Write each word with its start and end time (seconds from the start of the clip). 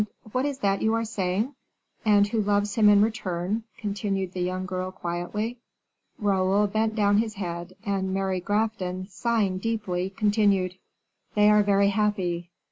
What 0.31 0.45
is 0.47 0.57
that 0.65 0.81
you 0.81 0.95
are 0.95 1.05
saying?" 1.05 1.53
"And 2.03 2.27
who 2.27 2.41
loves 2.41 2.73
him 2.73 2.89
in 2.89 3.03
return," 3.03 3.65
continued 3.77 4.31
the 4.33 4.41
young 4.41 4.65
girl, 4.65 4.91
quietly. 4.91 5.59
Raoul 6.17 6.65
bent 6.65 6.95
down 6.95 7.19
his 7.19 7.35
head, 7.35 7.75
and 7.85 8.11
Mary 8.11 8.39
Grafton, 8.39 9.09
sighing 9.09 9.59
deeply, 9.59 10.09
continued, 10.09 10.79
"They 11.35 11.51
are 11.51 11.61
very 11.61 11.89
happy. 11.89 12.49